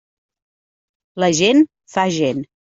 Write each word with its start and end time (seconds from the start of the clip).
La 1.25 1.31
gent 1.43 1.63
fa 1.97 2.09
gent. 2.19 2.45